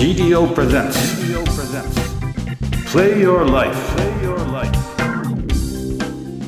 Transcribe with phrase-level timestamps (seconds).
[0.00, 0.96] GDO presents.
[2.90, 3.76] Play Your Life.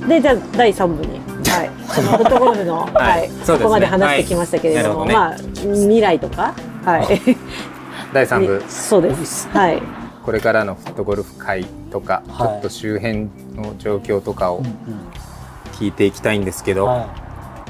[0.08, 1.18] でじゃあ第3部に、
[1.50, 3.20] はい、そのフットゴルフの、 はい。
[3.20, 3.28] はい。
[3.28, 3.58] そうですね。
[3.58, 5.12] ここまで話してきましたけれども、はい。
[5.12, 7.06] まあ未来とか、はい、
[8.14, 8.62] 第3部。
[8.70, 9.46] そうです。
[9.52, 9.82] はい。
[10.24, 12.48] これからのフットゴルフ界とか、はい。
[12.48, 14.64] ちょっと周辺の状況とかをうん
[15.78, 17.06] 聞いていきたいんですけど、うんは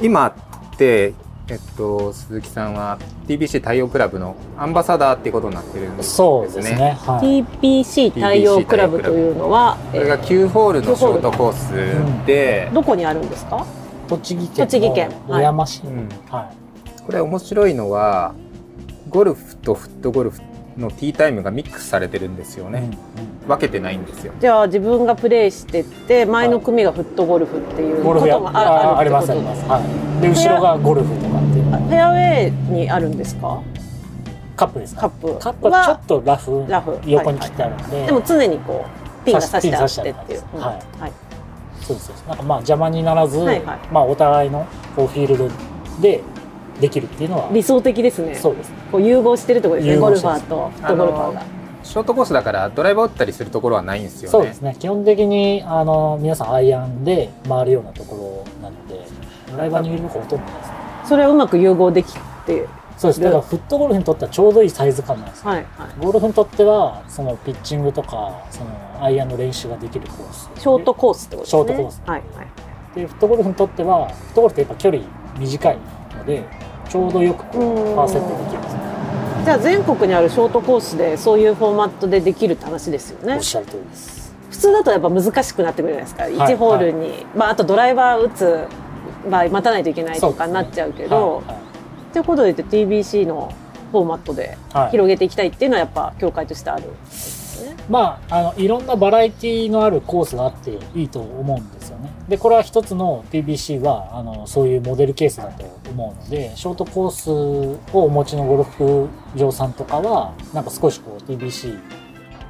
[0.00, 0.32] 今っ
[0.76, 1.14] て、
[1.48, 6.96] えっと、鈴木さんは TBC 太陽クラブのアンバサダーっていうことになってるんい、ですそうですね。
[7.00, 7.42] はい。
[7.44, 13.66] TPC 太陽クラブというのは、これが9ホールのショートコースで、どこにあるんですか？
[14.08, 15.82] 栃木県栃木県の小山市。
[15.84, 16.50] うんは
[17.04, 18.34] これ面白いのは
[19.08, 20.40] ゴルフとフットゴルフ
[20.76, 22.72] のティータイムがミックスされてるんですよい。
[22.72, 22.90] ね、
[23.46, 29.64] 分けてないんですよじゃあ自分がプレイしてて前の組がフットゴルフっていうこゴルフやともああありますあります。
[29.66, 30.22] はい。
[30.22, 33.60] で後ろがゴルフとかっていうフェアウェイにあるんですか？
[34.56, 35.00] カップですか？
[35.02, 38.06] カップカップはちょっとラフラフ横に切ってあるんで。
[38.06, 40.60] でも常にこうピンが刺してあってっていう。
[40.60, 40.78] は
[41.08, 41.12] い。
[41.80, 42.26] そうですそうです。
[42.28, 45.48] なんかまあ邪魔にならず、はいはいまあお互いのこうフィールド
[46.00, 46.22] で
[46.80, 48.34] できるっていうのは理想的ですね。
[48.34, 48.76] そうですね。
[48.90, 49.96] こう融合してるってことですね。
[49.98, 51.42] ゴルフ融合してますァーとフットゴルファーが。
[51.82, 54.76] ショートコースだからドライバー打ったりするところはないんですよねそうですね。
[54.78, 59.04] 基本的にあの皆さんアイアンで回るようなところなので、
[59.50, 60.74] ドライバーにいるのがほとんどないですね。
[61.06, 62.14] それはうまく融合でき
[62.46, 63.20] て、そうです。
[63.20, 65.50] だからフットゴルフにとってはちょうどいいサイズ感なんですよ。
[65.50, 65.88] はいはい。
[66.00, 70.48] ゴルフにとってはそのピッチングとかそのアイアンの練習ができるコース。
[70.56, 71.64] ショートコースってことですね。
[71.64, 72.46] ショートコースはいはい。
[72.94, 75.02] でフットゴルフにとってはフットゴルフってやっぱ距離
[75.38, 75.78] 短い
[76.16, 76.44] ので
[76.92, 78.80] ちょうどよくパーセットできるんですね。
[79.44, 83.42] じゃあ全国にあるショートコースでそういうフォーマットでできるって話ですよねおっ。
[83.42, 84.34] しゃる通りです。
[84.50, 86.22] 普通だとやっぱ難しくなってくるじゃないですか。
[86.24, 88.68] はい1ホールに、まああとドライバー打つ
[89.30, 91.56] 場合待たないといけないとかそうですねなっちゃうけど、はいはい
[92.12, 93.54] ということで言って TBC の
[93.90, 97.76] フォーマットではい広げていきたいっていうのはやっぱ協会としてあるね。
[97.88, 102.11] まあ、あのいろんなバラエティのあるコースがあっていいと思うんですよね。
[102.28, 107.30] でこれは一つの TBC はあのそういうモデルケースだと思うのでショートコース
[107.94, 111.78] をお持ちのゴルフ場さんとかはなんか少しこう TBC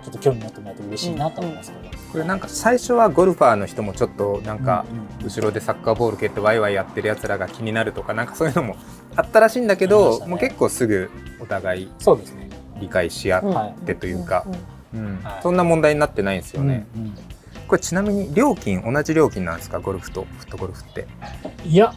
[0.02, 1.92] ちょっと興味持ってもらえると嬉しいなと思いますけど。
[2.12, 8.76] これなんか最初はゴルファーの人もちょっとなんかうんうん後ろでサッカーボール蹴ってワイワイやってるやつらが気になるとかなんかそういうのも
[9.16, 10.26] あったらしいんだけど、ね。
[10.26, 11.10] もう結構すぐ
[11.40, 12.50] お互いそうですね。
[12.80, 14.44] 理解し合っはいてというか、
[14.92, 14.98] ん。
[14.98, 15.20] うん。
[15.22, 15.42] はい。
[15.42, 17.14] そんな問題になってないんですよね、うんうん
[17.72, 19.80] これちなみに料金同じ料金なんですか？
[19.80, 21.06] ゴルフとフットゴルフって。
[21.64, 21.94] いや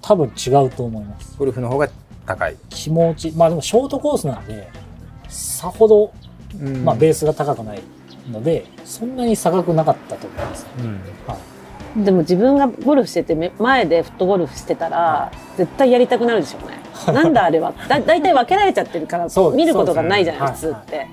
[0.00, 1.36] 多分違うと思います。
[1.38, 1.88] ゴルフの方が
[2.26, 4.68] 高い、気持ちまあでもショートコースなんで
[5.28, 6.12] さほど、
[6.60, 6.84] うん。
[6.84, 7.82] まあ、ベースが高くない
[8.28, 11.00] のでそんなに差額なかったと思います、うん。
[11.28, 11.38] は
[11.98, 16.82] い、でも自分がゴルフしててめ前でフットゴルフしてたら絶対やりたくなるでしょうね。
[17.06, 17.72] なんだあれは。
[17.88, 20.96] だだいたい分けられちゃってるから見ることがないじゃない、そうです普通って。
[20.98, 21.08] はい。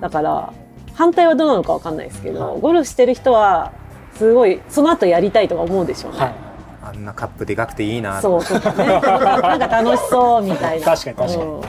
[0.00, 0.52] だから
[0.96, 2.60] 反対はどうなのか分かんないですけど、はい。
[2.60, 3.72] ゴルフしてる人は
[4.16, 6.18] すごいその後やりたいとか思うでしょうね。
[6.18, 6.34] はい。
[6.82, 8.20] あんなカップでかくていいな。
[8.22, 8.86] そうそうかね。
[8.86, 10.86] なんか楽しそうみたいな。
[10.96, 11.50] 確かに確かに。
[11.50, 11.60] うん。
[11.60, 11.62] っ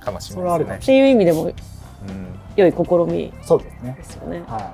[0.00, 1.54] かもしれないですね、ていう意味でもうん。
[2.56, 2.76] 良い試
[3.06, 3.94] みそうですね。
[3.98, 4.42] ですよね。
[4.46, 4.70] は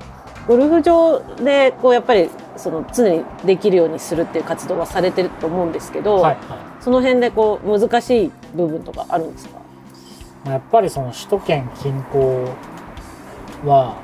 [0.47, 6.37] ゴルフ場でこうやっぱりその常にできるようにするっていう活動はされてると思うんですけど、い、はいはい。
[6.81, 9.59] その辺でこう難しい部分とかあるんですか？
[10.45, 12.47] まあやっぱりその首都圏近郊
[13.65, 14.03] は、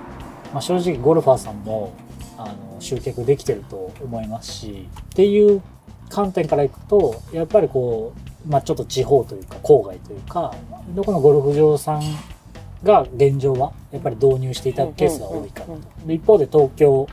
[0.52, 1.92] まあ、正直ゴルファーさんも
[2.36, 5.62] あの集客できてると思いますしっていう
[6.08, 8.12] 観点からいくとやっぱりこ
[8.46, 10.54] う、まあ、ちょっと地方というか郊外というか
[10.90, 12.02] どこのゴルフ場さん
[12.82, 15.80] が現状はやっぱり導入していただくケースが多いかなと。
[16.06, 17.06] で一方で東京、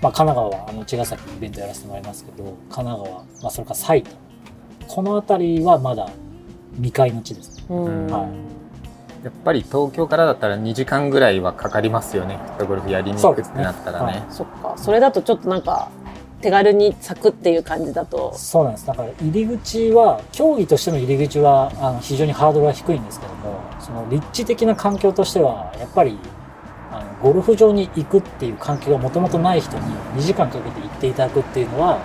[0.00, 4.16] まあ、神奈川はあの茅ヶ崎イベントやらせてもらいますけど神奈川、まあ、それから埼玉。
[4.88, 6.08] この辺りはまだ
[6.76, 7.58] 未開の地です。
[7.58, 7.64] ね。
[7.68, 8.06] うん。
[8.06, 8.55] はい
[9.24, 14.74] やっぱり東京からだったら2時間ぐらいはかかりますよねゴルフやりに行くってなったらねそうですねそっか。
[14.76, 15.90] それだとちょっとなんか
[16.42, 18.32] 手軽に咲くっていう感じだと。
[18.36, 18.86] そうなんです。
[18.86, 26.18] だから入り口は、競技としての入り口はあの非常にハードルは低いんですけども、その立地的な環境としては、やっぱり
[26.92, 29.84] あのゴルフ場に行くっていう環境がもともとない人に
[30.16, 31.98] 2時間かけて行っていただくっていうのは、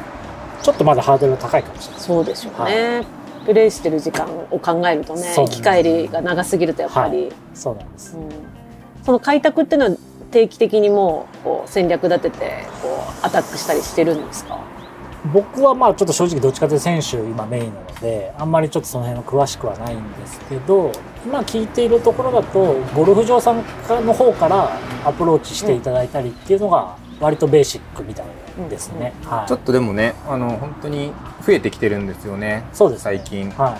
[0.63, 2.01] ちょっとまだハードルが高いかもしれない。
[2.01, 3.03] そうでしょうね。
[3.45, 8.15] プレイしてる時間を考えるとね、行き帰りが長すぎるとやっぱり、はいそうなんです。
[8.17, 8.29] うん
[9.03, 9.97] その開拓っていうのは
[10.29, 14.59] 定期的にもうこう戦略立ててこうアタックしたりしてるんですか？
[15.33, 20.91] 僕はまあちょっと正直どっちかというと選手今メインなので、あんまりちょっとその辺は詳しくはないんですけど、
[21.25, 23.63] 今聞いているところだと、ゴルフ場さん
[24.05, 28.25] の方からアプローチしていただいたりっていうのが割とベーシックみたい
[28.69, 29.13] ですね。
[29.23, 29.47] はい。
[29.47, 31.13] ちょっとでもねあの本当に
[31.45, 32.65] 増えてきてるんですよね。
[32.73, 33.03] そうですね。
[33.03, 33.50] 最近。
[33.51, 33.77] は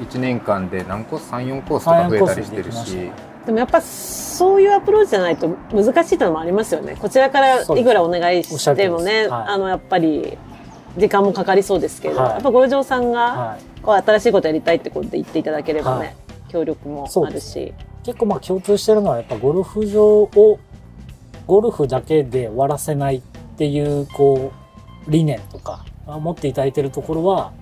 [0.00, 0.04] い。
[0.04, 2.70] 1年間で何コース34コースとか増えたりしてるし。
[2.70, 6.96] 三四コースでもやっぱそういうアプローチじゃないと難しいというのもありますよね。
[6.98, 10.38] こちらからいくらお願いしてもね、はい、あのやっぱり
[10.96, 16.14] 時間もかかりそうですけど、はい、やっぱ五条さんがこう新しいことやりたいってことで言っていただければね、はい、
[16.48, 17.74] 協力もあるし。
[18.04, 20.58] 結構まあ共通してるのはやっぱゴルフ場を
[21.46, 23.22] ゴルフだけで終わらせないっ
[23.56, 24.52] ていうこ
[25.06, 27.52] う理念とか持っていただいてるところは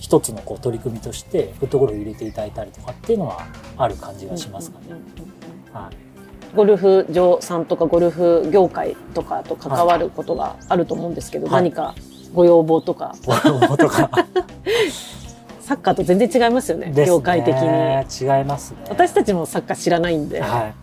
[0.00, 3.46] 一つのこう取り組みとしてフットゴルフ入れていただいたりとかっていうのは
[3.76, 4.86] ある感じがしますかね。
[6.54, 11.94] ゴルフ場さんとかゴルフ業界とかと関わることがあると思うんですけど、はい、何か
[12.34, 13.14] ご要望とか。
[13.24, 14.10] ご要望とか
[15.60, 17.62] サッカーと全然違いますよね、ね業界的に。
[17.62, 18.78] 違いますね。
[18.88, 20.40] 私たちもサッカー知らないんで。
[20.40, 20.74] はい。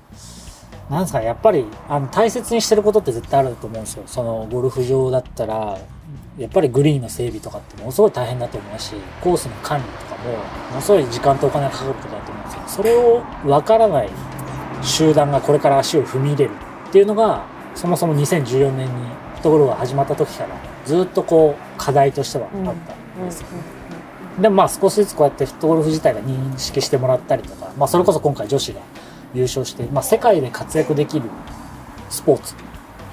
[0.90, 4.04] なんですかやっぱり、あの、大切にしてることって絶対あると思うんですよ。
[4.08, 5.78] その、ゴルフ場だったら、
[6.38, 14.10] やっぱりグリーンの整備とかってものすごい大変だと思うし、コースの管理とかも、ものすごい時間とお金がかかることだと思うんですけど、それを分からない
[14.82, 16.52] 集団がこれから足を踏み入れる
[16.90, 17.44] っていうのが、
[17.76, 18.94] そもそも2014年に
[19.36, 20.50] フットゴルフが始まった時から
[20.86, 23.48] ずっとこう課題としてはあったんですよ、
[24.40, 28.82] でもまあ少しずつこうやってフットゴルフ自体が認識してもらったりとか、まあそれこそ今回女子が
[29.34, 31.30] 優勝して、まあ世界で活躍できる
[32.10, 32.58] スポーツっ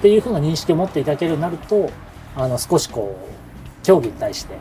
[0.01, 1.89] ていうふうな認識を持っていただけるようになると、
[2.35, 4.55] あの少しこう、競技に対して、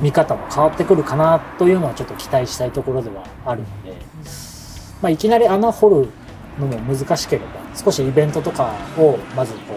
[0.00, 3.96] 見方も変わってくるかなというのはちょっと期待したいところではあるので、
[5.00, 6.08] まあいきなり穴掘る
[6.58, 9.74] のも難しければ、少しイベントとかをまずこ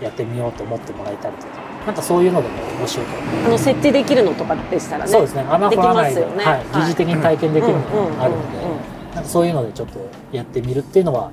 [0.00, 1.52] うやってみようと思ってもらえたりとか、
[1.86, 3.12] なんかそういうのでも面白いと
[3.46, 5.10] あの設置できるのとかでしたらね。
[5.10, 5.42] そうですね。
[5.42, 7.80] 穴掘らないで、ね、はい、疑似的に体験できるの
[8.16, 9.98] があるのでなんかそういうのでちょっと
[10.32, 11.30] やってみるっていうのは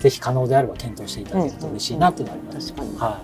[0.00, 3.22] ぜひ可能であれば検討していただけると嬉しいなっていうのはあります、確かに、は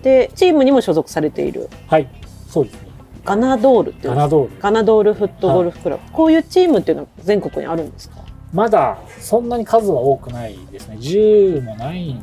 [0.00, 1.68] い、でチームにも所属されている。
[1.86, 2.08] はい。
[2.48, 2.88] そうですね。
[3.24, 4.14] ガナドールっていう。
[4.14, 4.60] ガナドール。
[4.60, 8.24] ガナドールフットゴルフクラブ、はい、こういうチームっていうのは全国にあるんですか？
[8.52, 10.96] まだそんなに数は多くないですね。
[10.96, 12.16] 10もない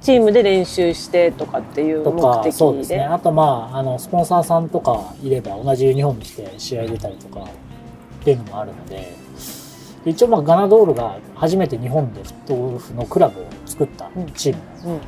[0.00, 3.04] チームで練習してとかっていう目的そうですね。
[3.04, 7.48] あとまあ、あの、スポンサーさんとかいれば同じユニフォーム着て試合出たりとか
[8.22, 9.12] っていうのもあるので、
[10.06, 14.92] 一応まあガナドールが初めて日本でフットゴルフのクラブを作ったチーム、うん。
[14.94, 15.00] うん、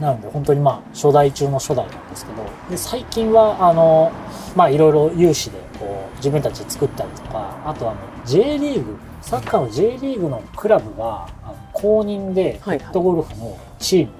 [0.00, 4.12] なので本当にまあ初代中の初代なんですけど、で最近はあの、
[4.56, 11.28] まあいろいろ有志でこう自分たちで作ったりとか、あとあの J リーグ、サッカーの J リーグのクラブが
[11.72, 14.14] 公認でフットゴルフのチームを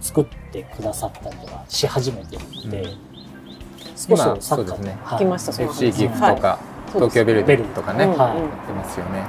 [0.00, 2.96] 作ってくださったりとかし始めてるので、うん、
[3.96, 6.38] 少しサッカーで、ね、聞きました、FC ギフとか、はい、
[6.92, 9.24] 東京ベルとかね、はい、やってますよね。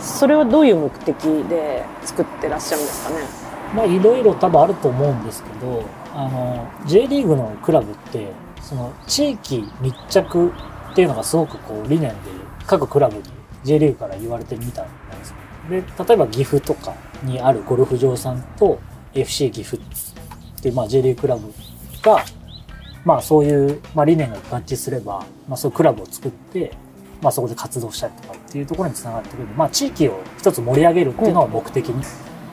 [0.00, 1.14] それはどういう目的
[1.48, 3.16] で作ってらっしゃるんですかね？
[3.74, 5.84] まあいろいろ多分あると思うんですけど、
[6.14, 10.48] あの、J リーグのクラブって、その地域密着
[10.92, 12.16] っていうのがすごくこう理念で
[12.66, 13.22] 各クラブに
[13.64, 15.34] J リーグから言われてるみたいなんです
[15.68, 18.78] で、例えば岐阜とかにあるゴルフ場さんと
[19.14, 21.52] FC 岐阜っていう、まあ J リーグクラブ
[22.02, 22.24] が、
[23.04, 26.72] まあそういう、まあ理念が合致すれば、まあそういうクラブを作って、
[27.20, 29.48] まあそこで活動したりとかっていうところにつながってくる。
[29.56, 32.02] まあ地域を一つ盛り上げるっていうのを目的に、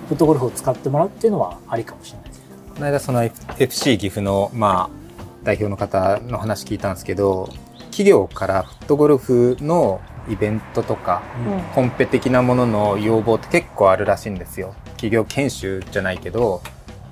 [0.09, 2.41] フットゴルフを使ってもらうっていうのはありかもしれないです。
[2.73, 5.05] この間その FC 岐阜の、まあ
[5.45, 7.49] 代表の方の話聞いたんですけど、
[7.91, 14.73] 企業からフットゴルフのイベントとか、うん、コンペ的なものの要望って結構あるらしいんですよ。
[14.93, 16.61] 企業研修じゃないけど、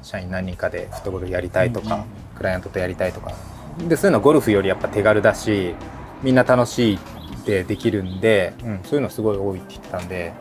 [0.01, 3.31] 社員何人かでフットゴルフやりたいとか、うんうん、クライアントとやりたいとか。
[3.87, 5.75] で、そういうのゴルフよりやっぱ手軽だし、
[6.23, 6.99] みんな楽しい
[7.45, 10.33] でできるんで、うん、そういうのすごい多いって言ったんで、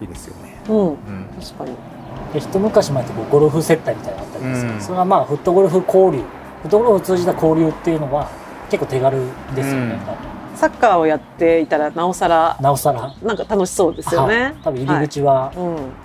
[0.00, 0.60] いいですよね。
[0.68, 0.76] うん。
[0.76, 0.96] うん、
[1.40, 1.76] 確かに。
[2.32, 6.18] で一昔前ってこうゴルフ接待みたいなのあったりですけど、うん、それはまあフットゴルフ交流、
[6.62, 8.30] フットゴルフを通じた交流っていうのは
[8.70, 9.18] 結構手軽
[9.54, 10.00] ですよね。
[10.52, 10.56] うん。
[10.56, 13.12] サッカーをやっていたらなおさらなおさら。
[13.22, 15.50] なんか楽しそうですよね、はい、多分入り口は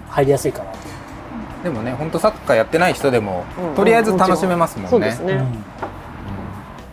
[0.10, 0.84] 入りやすいかなと、は
[1.62, 5.42] い、でもね本当サッカーやってない人でも、うん、とりあえず楽しめますもんね、そうですね、う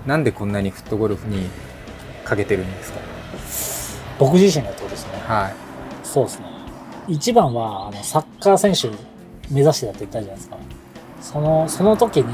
[0.06, 1.48] ん、なんでこんなにフットゴルフに
[2.24, 2.98] かけてるんですか？
[4.18, 5.12] 僕自身がってことですね。
[5.26, 5.54] はい。
[6.04, 6.46] そうですね。
[7.08, 8.88] 一番はあのサッカー選手
[9.52, 10.56] 目指してたって言ったじゃないですか。
[11.20, 12.32] そのその時に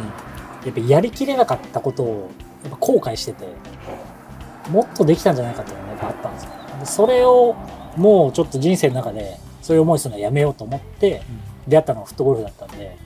[0.64, 2.30] やっぱやりきれなかったことを
[2.62, 3.46] やっぱ後悔してて
[4.70, 6.50] もっとできたんじゃないかっていうのがあったんですよ。
[6.80, 7.54] でそれを
[7.96, 11.22] もうちょっと人生の中でそういう思いするのはやめようと思って
[11.66, 12.96] 出会ったのがフットゴルフだったんで、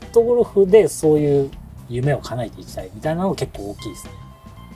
[0.00, 1.50] フットゴルフでそういう
[1.88, 4.12] 夢を叶えていきたいみたいなのが結構大きいですね。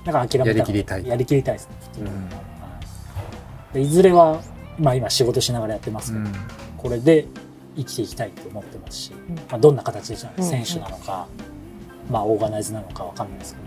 [0.04, 1.06] だから諦めたやりきりたい。
[1.06, 1.76] やりきりたいですね。
[3.74, 3.86] うん、い。
[3.86, 4.40] ずれは、
[4.78, 6.32] まあ今仕事しながらやってますけど、うん、
[6.76, 7.26] これで
[7.76, 9.12] 生きていきたいと思ってますし、
[9.50, 11.26] まあ、どんな形でしょうね、選手なのか、
[12.10, 13.66] まあオーガナイズなのかわかんないですけど、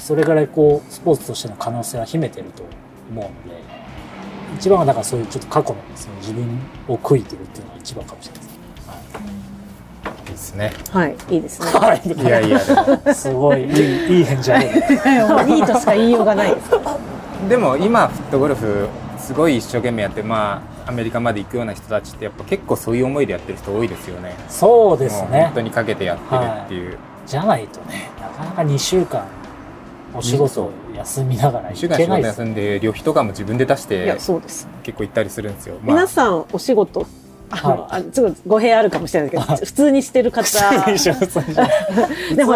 [0.00, 2.62] それぐらいこう、スポーツとしての可能性は秘めてると
[3.10, 3.80] 思うので。
[4.56, 6.44] 一番はだからそういうちょっと過去のその自分
[6.88, 8.49] を悔いてるっていうのが一番かもしれないです
[10.40, 10.72] ですね。
[10.90, 11.66] はい、いいですね。
[11.66, 14.68] はい、いやいや、すごいいいいい返事ある。
[15.48, 16.70] いいとしか言いようがないです。
[17.48, 24.34] でも今フットゴルフすごい一生懸命やってまあアメリカまで行くような人たちってやっぱ結構そういう思いでやってる人多いですよね。
[24.48, 25.42] そうですね。
[25.44, 26.88] 本当にかけてやってるっていう。
[26.88, 29.24] はい、じゃないとね、なかなか2週間
[30.14, 32.10] お仕事休みながら行けないです。
[32.10, 35.76] 2週間仕事休んで旅費とかも自分で出していやそうです結構行ったりするんですよ。
[35.82, 37.06] まあ、皆さんお仕事
[37.50, 40.46] はい、あちょっと語弊あるかもしれないけど、普通にしてる方。
[42.34, 42.54] でも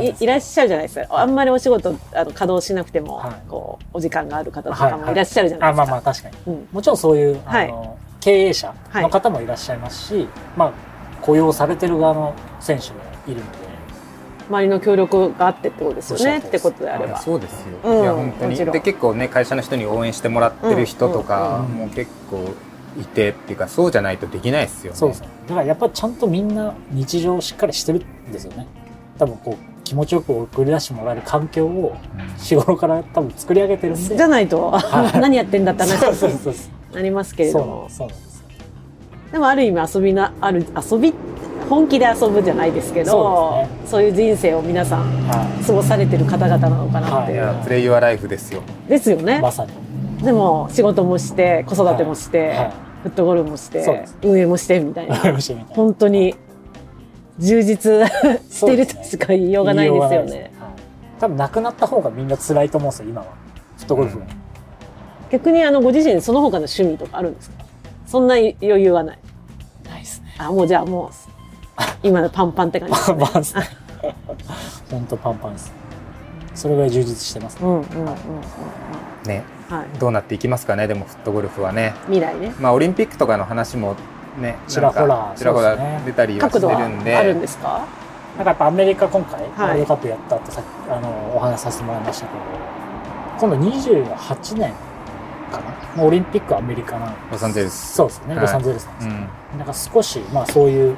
[0.00, 1.06] いいらっしゃるじゃないですか。
[1.10, 5.74] あんまりお仕事あの稼働しなくても、はい、こうお時間がある方とかもいらっしゃるじゃないですか。
[5.74, 6.68] はいはい、あまあまあ確かに、うん。
[6.72, 10.72] もちろんそういうあの、経営者の方もいらっしゃいますし、まあ
[11.20, 13.62] 雇用されてる側の選手もいるので。
[14.48, 16.38] 周りの協力があってってことですよね。
[16.38, 17.18] ってことであれば。
[17.18, 18.56] そうですよ、うん、いや本当に。
[18.56, 22.54] で結構ね会社の人に応援してもらってる人とかも結構
[23.00, 24.98] いてっていうかそうじゃないとできないですよね。
[24.98, 25.28] そうですね。
[25.48, 28.66] だからやっぱちゃんとみんな日常をしっかりしてるんですよね。
[29.18, 31.96] 多分こう気持ちよく送り出してもらえる環境を
[32.38, 36.54] 日頃から多分作り上げてるんで、じゃないと、はい、何やってんだって話に
[36.94, 37.86] なりますけれども。
[37.88, 38.32] そうなんです
[39.32, 41.14] でもある意味遊びなある遊び
[41.70, 45.26] 本気で遊ぶじゃないですけど、ね、そういう人生を皆さん
[45.66, 48.62] 過ごされてる方々なのかなっていう、はい、プレイユアライフですよ。
[48.88, 49.40] ですよね。
[49.40, 49.72] まさに
[50.22, 52.56] でも仕事もして子育てもして、はい。
[52.58, 52.72] はい、
[53.04, 55.16] フットゴルフもして運営もしてみたいな。
[55.70, 56.34] 本当に
[57.38, 57.92] 充実
[58.50, 60.52] してるとしか言いようがないですよね、ね、
[61.18, 63.26] 多分なくなった方がみんな辛いと思うんですよ今は。
[63.78, 64.30] フットゴルフは、うん、
[65.30, 67.64] 逆にあのご自身その他の趣味とかあるんですか？
[68.06, 69.18] そんな余裕はない。
[69.88, 70.34] ないですね。
[70.38, 71.10] あもうじゃあもう
[72.02, 73.62] 今のパンパンって感じです、ね、パンパンですね。
[74.90, 75.72] 本当パンパンです。
[76.54, 78.14] それぐらい充実してます、ね、うんうんうんうん
[79.24, 80.86] ねはい、どうなっていきますかね。
[80.86, 81.94] でもフットゴルフはね。
[82.06, 82.54] 未来ね。
[82.60, 83.96] まあオリンピックとかの話も
[84.38, 87.16] ねちらほらちらほら出たりはしてるんで。
[87.16, 87.86] あるんですか？
[88.36, 92.40] なんかやっぱアメリカ今回、ワールドカップやったってさあのお話しさせてもらいましたけど
[93.40, 94.74] 今度28年
[95.50, 95.60] か
[95.96, 96.02] な？
[96.02, 97.94] オリンピックアメリカなロサンゼルス。
[97.94, 99.08] そうですね、ロサンゼルスなんです。
[99.08, 100.96] けど、うん、なんか少しまあそういう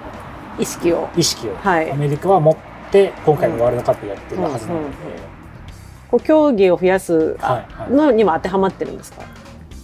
[0.58, 1.08] 意識を。
[1.16, 2.56] 意識を、はい、アメリカは持っ
[2.90, 5.33] て今回のワールドカップやってるはずなので、うんうん
[6.14, 7.36] こう競技を増やす
[7.90, 9.38] のにも当てはまってるんですか、はいはい、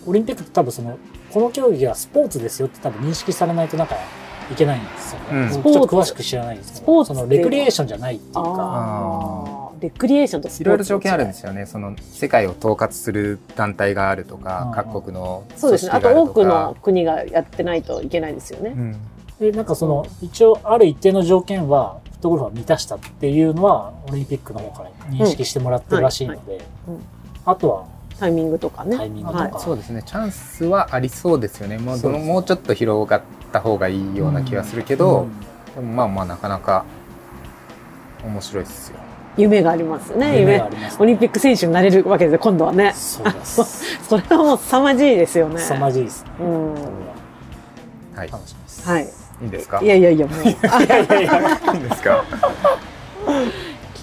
[0.06, 0.96] オリンピックって多分その
[1.32, 3.96] この競技はスポーツですよって多分認識されないとなんか
[4.50, 5.40] いけないんですよね。
[5.42, 9.70] うん、ちょっと詳しく知らないですけど、そのレクリエーションじゃないっていうか。
[9.80, 11.66] レクリエーションといろいろ条件あるんですよね。
[11.66, 15.92] その世界を統括する団体があるとか、各国のそうですね。
[15.92, 18.74] あと多くの国がやってないといけないですよね。
[18.76, 18.96] うん、
[19.38, 26.60] で、なんかその、一応ある一定の条件は、フットゴルフは満たしたっていうのは、オリンピックの方から認識してもらってるらしいので、
[27.46, 27.86] あとは
[28.18, 28.96] タイミングとかね。
[28.96, 30.02] タイミングとか、はい、そうですね。
[30.04, 31.78] チャンスはありそうですよね。
[31.78, 33.22] もうどのもうちょっと広がっ
[33.52, 35.40] た方がいいような気がするけど、うん、
[35.74, 36.84] でもまあまあなかなか
[38.22, 38.98] 面白いですよ。
[39.38, 40.40] 夢がありますね。
[40.40, 42.92] 夢、ね、オリンピック選手になれるわけです今度はね。
[42.94, 43.96] そうです。
[44.06, 45.58] それはもう凄まじいですよね。
[45.58, 46.74] 凄まじいです、うん。
[48.14, 48.30] はい。
[48.30, 48.86] 楽しみです。
[48.86, 49.19] はい。
[49.40, 49.80] いいんですか？
[49.82, 50.42] いやいやいやもう。
[50.44, 50.46] い
[50.88, 51.60] やいやいや。
[51.72, 52.24] いいんですか？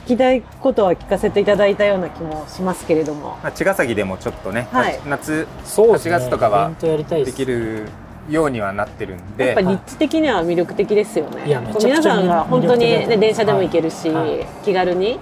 [0.05, 7.89] 聞きたいことは聞かせていただいたような気もしますけれども、まあ、茅ヶ崎でもちょっとね、はい、夏8月とかはできる
[8.29, 9.47] ようにはなってるんで。
[9.47, 15.19] やっぱ立地的には魅力的ですよね、いや皆さんが本当に、ね、電車でも行けるし、はい、気軽に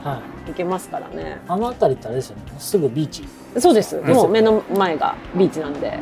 [0.48, 2.44] 行けますからね、あの辺りってあれですよね。
[2.60, 3.28] すぐビーチ。
[3.58, 4.00] そうです。
[4.06, 5.98] でも目の前がビーチなんで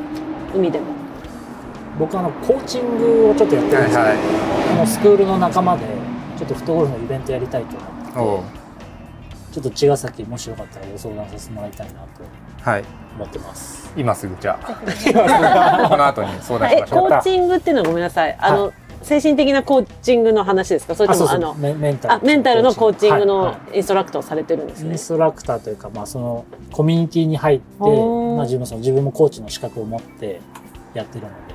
[0.53, 0.87] 海でも
[1.99, 4.17] 僕あのコーチングをちょっとやってるんですけど、はいはい、
[4.73, 5.85] あのスクールの仲間で
[6.37, 7.77] ちょっとフットゴルフのイベントやりたいと
[8.19, 8.63] 思って
[9.53, 12.23] ちょっと茅ヶ崎もしよかったらご相談させてもらいたいなと
[13.15, 13.87] 思ってます。
[13.87, 14.73] はい、今すぐじゃあ。
[15.87, 18.35] この後に相談しましょうコーチングっていうのはごめんなさい。
[18.39, 18.73] あの、はい、
[19.03, 20.95] 精神的なコーチングの話ですか？
[20.95, 22.25] それともあのメンタル。
[22.25, 27.85] メンタルのコーチングのインストラクターをされてるんですね、インストラクターというか、まあ、そのコミュニティに入って、ま
[28.41, 30.41] あ、自分その自分もコーチの資格を持って
[30.95, 31.52] やってるので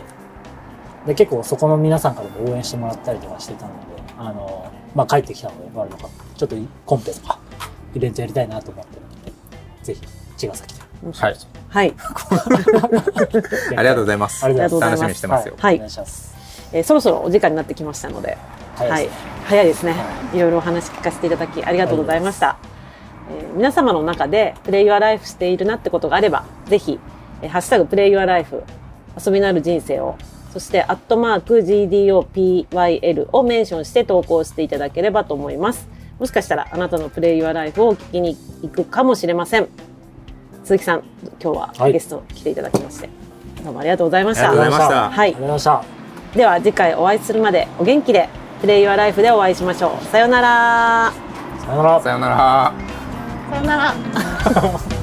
[1.08, 7.38] で結構そこの皆さんからも応援してもらったりとかしてたのであの、まあ、帰ってきたのでワールドカップちょっとコンペとか
[7.94, 9.32] イベントやりたいなと思ってるので、
[9.82, 10.00] ぜひ、
[10.36, 10.80] 茅ヶ崎で。
[11.12, 11.36] はい。
[11.68, 11.94] はい。
[13.76, 14.44] ありがとうございます。
[14.44, 15.02] ありがとうございます。
[15.02, 15.54] 楽しみにしてますよ。
[15.58, 15.74] はい。
[15.76, 16.36] お願いします。
[16.72, 18.36] えー、そろそろお時間になってきましたので、
[18.76, 19.08] はい。
[19.46, 19.94] 早いですね。
[20.34, 22.58] いろいろお話聞かせていただきありがとうございました。
[23.30, 26.98] えー、皆様の中でプレイユアライフしているなってことがあれば、ぜひ、
[27.42, 28.62] えー、ハッシュタグプレイユアライフ、
[29.24, 30.16] 遊びのある人生を、
[30.58, 35.88] そして、アットマーク GDOPYL をメンションして投稿していただければと思います。
[36.18, 39.68] もしかしたらあなたのプレイユアライフを聞きに行くかもしれません。
[40.64, 41.04] 鈴木さん、
[41.40, 43.12] 今日はゲスト来ていただきまして、は
[43.60, 45.64] い、どうもありがとうございましたありがとうございましたはいありがとうございまし
[46.32, 46.38] た。
[46.38, 48.28] では次回お会いするまでお元気で
[48.60, 51.12] プレイユアライフでお会いしましょうさようなら
[51.60, 52.00] さよなら。
[52.00, 52.72] さよなら。
[53.48, 53.94] さようなら